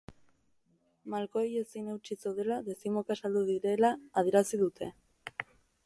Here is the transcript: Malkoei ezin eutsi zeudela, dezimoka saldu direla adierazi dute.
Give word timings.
Malkoei 1.15 1.51
ezin 1.59 1.91
eutsi 1.95 2.17
zeudela, 2.25 2.57
dezimoka 2.71 3.21
saldu 3.23 3.45
direla 3.53 3.95
adierazi 4.23 4.65
dute. 4.65 4.91